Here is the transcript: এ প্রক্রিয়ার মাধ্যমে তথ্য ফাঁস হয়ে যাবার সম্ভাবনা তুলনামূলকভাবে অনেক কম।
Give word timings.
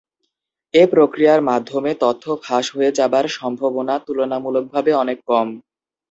এ 0.73 0.83
প্রক্রিয়ার 0.93 1.41
মাধ্যমে 1.49 1.91
তথ্য 2.03 2.23
ফাঁস 2.43 2.65
হয়ে 2.75 2.91
যাবার 2.99 3.25
সম্ভাবনা 3.37 3.95
তুলনামূলকভাবে 4.05 4.91
অনেক 5.03 5.17
কম। 5.27 5.47